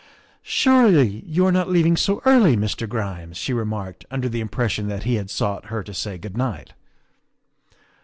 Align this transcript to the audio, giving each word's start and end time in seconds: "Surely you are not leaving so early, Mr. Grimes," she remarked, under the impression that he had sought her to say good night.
"Surely 0.41 1.23
you 1.27 1.45
are 1.45 1.51
not 1.51 1.69
leaving 1.69 1.95
so 1.95 2.23
early, 2.25 2.57
Mr. 2.57 2.89
Grimes," 2.89 3.37
she 3.37 3.53
remarked, 3.53 4.03
under 4.09 4.27
the 4.27 4.41
impression 4.41 4.87
that 4.87 5.03
he 5.03 5.13
had 5.13 5.29
sought 5.29 5.65
her 5.65 5.83
to 5.83 5.93
say 5.93 6.17
good 6.17 6.35
night. 6.35 6.73